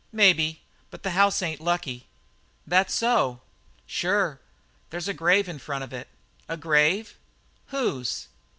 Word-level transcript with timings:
"Maybe; 0.11 0.63
but 0.89 1.03
the 1.03 1.11
house 1.11 1.43
ain't 1.43 1.61
lucky." 1.61 2.07
"That 2.65 2.89
so?" 2.89 3.41
"Sure. 3.85 4.39
There's 4.89 5.07
a 5.07 5.13
grave 5.13 5.47
in 5.47 5.59
front 5.59 5.83
of 5.83 5.93
it." 5.93 6.07
"A 6.49 6.57
grave? 6.57 7.19
Whose?" 7.67 8.27